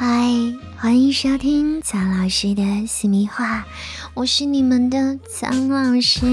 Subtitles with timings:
[0.00, 0.32] 嗨，
[0.76, 3.66] 欢迎收听苍老师的私密话，
[4.14, 6.24] 我是你们的苍老师。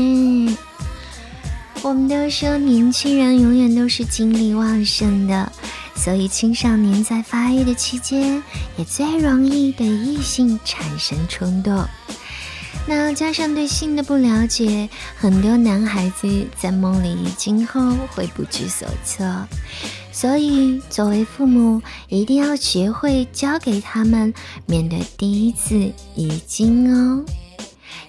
[1.82, 5.52] 我们都说年轻人永远都是精力旺盛的，
[5.96, 8.44] 所以青少年在发育的期间
[8.78, 11.88] 也最容易对异性产生冲动。
[12.86, 14.88] 那加上对性的不了解，
[15.18, 19.26] 很多男孩子在梦里遗精后会不知所措。
[20.16, 24.34] 所以，作为父母，一定要学会教给他们
[24.66, 27.26] 面对第一次遗精哦。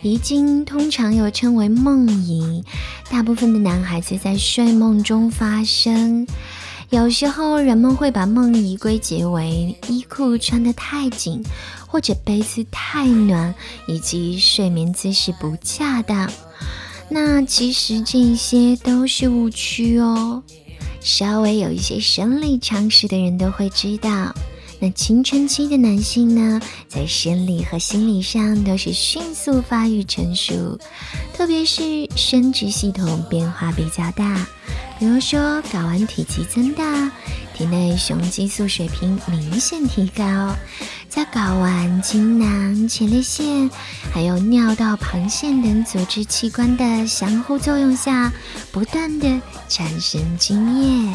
[0.02, 2.62] 遗精通常又称为梦遗，
[3.10, 6.24] 大部分的男孩子在睡梦中发生。
[6.90, 11.42] 有时候，人们会把梦遗归结为衣裤穿得太紧，
[11.88, 13.52] 或者被子太暖，
[13.88, 16.30] 以及睡眠姿势不恰当。
[17.08, 20.44] 那其实这些都是误区哦。
[21.06, 24.34] 稍微有一些生理常识的人都会知道，
[24.80, 30.76] 那青春期的男性呢，在生理和心理上都是迅速发育成熟，
[31.32, 34.48] 特别是生殖系统变化比较大，
[34.98, 37.12] 比如说睾丸体积增大。
[37.54, 40.54] 体内雄激素水平明显提高，
[41.16, 43.70] 在睾丸、精囊、前列腺，
[44.12, 48.30] 还有尿道旁腺等组织器官的相互作用下，
[48.70, 51.14] 不断的产生精液。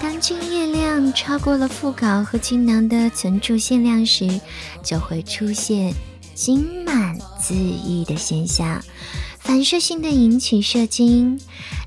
[0.00, 4.40] 当精液量超过了副睾和精囊的存储限量时，
[4.82, 5.94] 就会出现
[6.34, 8.82] 精满自溢的现象。
[9.38, 11.38] 反射性的引起射精，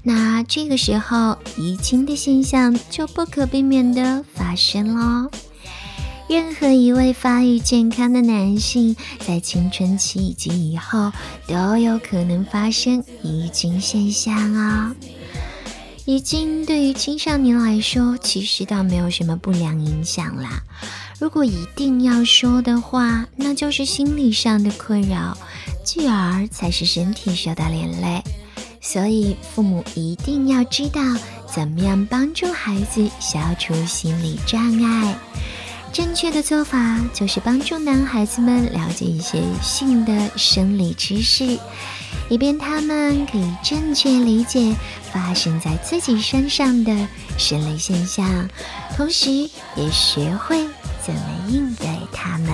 [0.02, 5.30] 那这个时候遗精的现象就不可避免的发生了。
[6.27, 8.95] 任何一位发育健康的男性，
[9.26, 11.11] 在青春期以及以后
[11.48, 14.93] 都有可能发生遗精现象啊。
[16.05, 20.61] 遗精对于青少年来说，其实倒没有什么不良影响啦。
[21.20, 25.38] 如果一定要说的话，那就是心理上的困扰。
[25.83, 28.21] 继而才是身体受到连累，
[28.82, 31.02] 所以父母一定要知道
[31.49, 35.17] 怎么样帮助孩子消除心理障碍。
[35.92, 41.59] 正确的做法就是帮助男孩子们了解一些性的生理知识，
[42.30, 44.76] 以便他们可以正确理解
[45.11, 48.47] 发生在自己身上的生理现象，
[48.95, 49.31] 同时
[49.76, 50.67] 也学会
[51.05, 52.49] 怎么应对他们。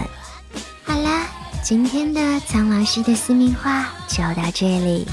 [0.83, 1.27] 好啦。
[1.65, 5.07] 今天的苍老师的私密话就到这里。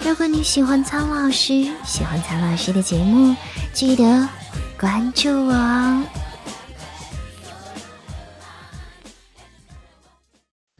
[0.00, 3.36] 如果你喜欢苍老师，喜欢苍老师的节目，
[3.74, 4.26] 记得
[4.80, 6.02] 关注我哦。